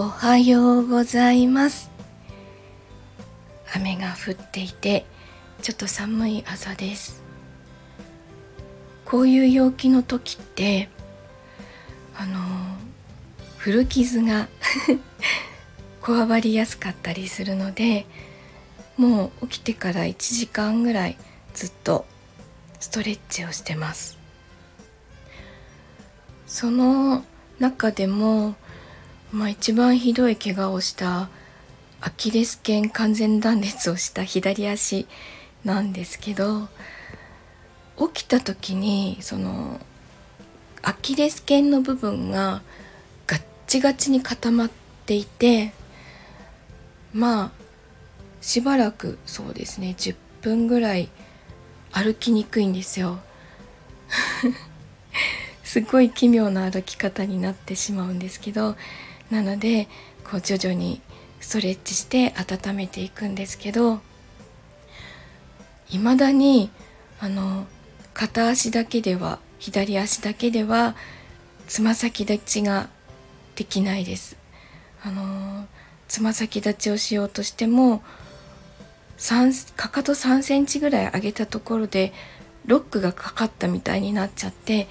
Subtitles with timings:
[0.00, 1.90] おはようございます。
[3.76, 5.04] 雨が降っていて
[5.60, 7.22] ちょっと寒い朝です。
[9.04, 10.88] こういう陽気の時って
[12.16, 12.38] あの
[13.58, 14.48] 古傷が
[16.00, 18.06] こわばりやすかったりするので
[18.96, 21.18] もう起きてから1時間ぐらい
[21.52, 22.06] ずっと
[22.80, 24.16] ストレッチをしてます。
[26.46, 27.22] その
[27.58, 28.56] 中でも
[29.32, 31.28] まあ、一番ひどい怪我をした
[32.00, 35.06] アキレス腱完全断裂をした左足
[35.64, 36.68] なんですけど
[38.12, 39.78] 起きた時にその
[40.82, 42.62] アキレス腱の部分が
[43.26, 44.70] ガッチガチに固まっ
[45.06, 45.72] ていて
[47.12, 47.50] まあ
[48.40, 51.10] しばらくそうですね10分ぐらい
[51.92, 53.18] 歩きにくいんですよ。
[55.64, 58.76] すごい奇妙な歩き方になってしまうんですけど
[59.30, 59.88] なので
[60.28, 61.00] こう徐々に
[61.40, 64.00] ストレッチして温めていくんですけど
[65.90, 66.70] いまだに
[67.20, 67.66] あの
[68.14, 70.94] 片足だけでは左足だけでは
[71.66, 72.88] つま先立ちが
[73.54, 74.36] できないです。
[75.02, 75.66] あの
[76.08, 78.02] つま先立ちをしようとしても
[79.18, 82.12] 3かかと3センチぐらい上げたところで
[82.66, 84.88] ロックがかかったみたいになっちゃって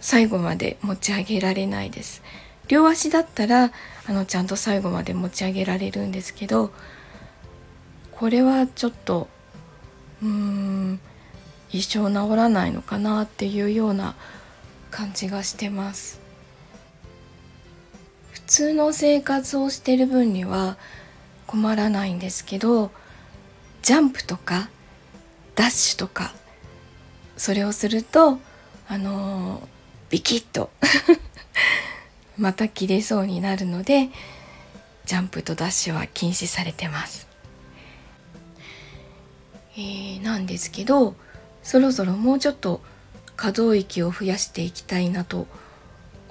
[0.00, 2.22] 最後まで持ち上げられないです。
[2.68, 3.72] 両足だったら
[4.06, 6.72] あのちゃんと最後まで持ち上げられるんですけど
[8.12, 9.28] これはちょっと
[10.22, 11.00] うーん
[11.70, 14.14] 一生治らないのかなっていうような
[14.90, 16.20] 感じがしてます。
[18.30, 20.76] 普通の生活をしてる分には
[21.46, 22.90] 困らないんですけど
[23.82, 24.68] ジャンプとか
[25.54, 26.34] ダッシュとか
[27.36, 28.38] それをすると
[28.86, 29.66] あのー、
[30.10, 30.70] ビキッと
[32.38, 34.08] また切れそうになるので
[35.06, 37.28] ジャンプとダッシュは禁止されてます。
[39.76, 41.14] えー、なんですけど
[41.62, 42.80] そろそろもうちょっと
[43.36, 45.48] 可動域を増やしていきたいなと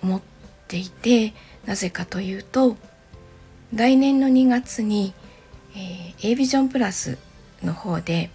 [0.02, 0.22] 思っ
[0.68, 1.34] ていて
[1.66, 2.78] なぜかというと
[3.74, 5.14] 来年の2月に、
[5.76, 7.18] えー、A ビジョンプラス
[7.64, 8.30] の方で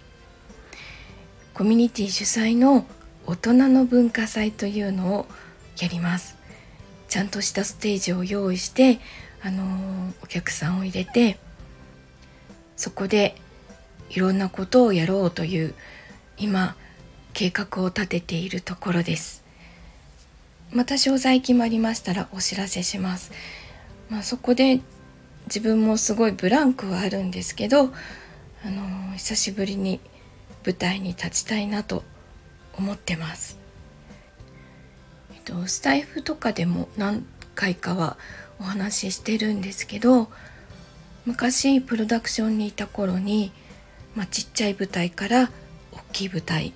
[1.53, 2.85] コミュニティ主催の
[3.25, 5.25] 大人の文化祭というのを
[5.79, 6.38] やります
[7.09, 8.99] ちゃんとしたステージを用意して、
[9.41, 11.37] あのー、お客さんを入れて
[12.77, 13.35] そこで
[14.09, 15.73] いろんなことをやろうという
[16.37, 16.75] 今
[17.33, 19.43] 計画を立てているところです。
[20.71, 23.31] また詳細決まりましたらお知らせします、
[24.07, 24.81] まあ、そこで
[25.47, 29.99] 自分もすごいブランクはあるんですけど、あのー、久しぶりに
[30.63, 32.03] 舞台に立ちたいなと
[32.77, 33.58] 思ってます。
[35.49, 38.17] とスタイフとかでも何回かは
[38.59, 40.29] お話ししてるんですけど
[41.25, 43.51] 昔プロダクションにいた頃に、
[44.15, 45.49] まあ、ちっちゃい舞台から
[45.91, 46.73] 大きい舞台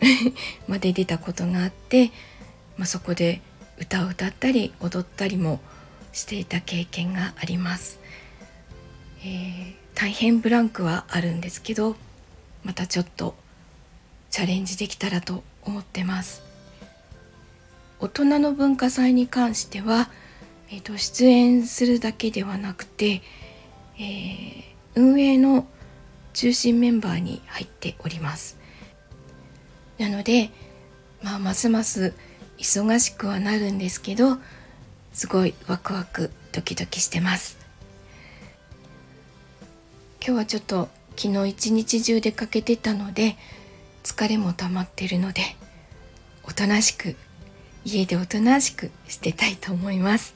[0.68, 2.10] まで出たことがあって、
[2.76, 3.40] まあ、そこで
[3.78, 5.60] 歌を歌ったり踊ったりも
[6.12, 7.98] していた経験があります、
[9.22, 11.96] えー、大変ブランクはあるんですけど
[12.64, 13.34] またちょっと
[14.30, 16.49] チャレンジできたらと思ってます。
[18.00, 20.08] 大人の文化祭に関しては、
[20.70, 23.20] えーと、出演するだけではなくて、
[23.98, 24.62] えー、
[24.94, 25.66] 運営の
[26.32, 28.58] 中心メンバーに入っております。
[29.98, 30.50] なので、
[31.22, 32.14] まあ、ますます
[32.56, 34.38] 忙しくはなるんですけど
[35.12, 37.58] すごいワクワクドキドキしてます。
[40.24, 43.36] 今日はちょっと昨日一日中出かけてたので
[44.02, 45.42] 疲れも溜まってるので
[46.44, 47.16] おとなしく
[47.84, 50.34] 家でおとなしくしてたいと思います。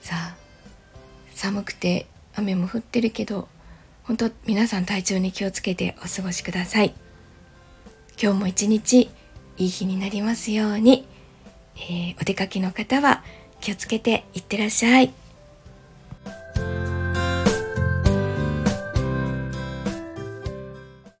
[0.00, 0.36] さあ
[1.34, 3.48] 寒くて雨も降ってるけど
[4.02, 6.94] 本当皆さん体調に気をつけてお過ごしください。
[8.20, 9.10] 今日も一日
[9.56, 11.06] いい日になりますように、
[11.76, 13.24] えー、お出かけの方は
[13.60, 15.12] 気をつけていってらっしゃい。